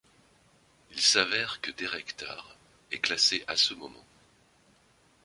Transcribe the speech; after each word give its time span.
Il 0.93 0.99
s'avère 0.99 1.61
que 1.61 1.69
Derek 1.69 2.17
Tarr 2.17 2.57
est 2.91 2.97
classé 2.97 3.43
à 3.45 3.55
ce 3.55 3.75
moment. 3.75 4.03